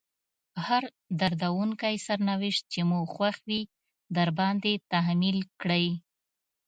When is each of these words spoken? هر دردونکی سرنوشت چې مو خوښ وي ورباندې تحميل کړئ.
هر 0.65 0.83
دردونکی 1.19 1.95
سرنوشت 2.07 2.63
چې 2.71 2.79
مو 2.89 2.99
خوښ 3.13 3.35
وي 3.47 3.61
ورباندې 4.15 4.73
تحميل 4.91 5.39
کړئ. 5.61 5.87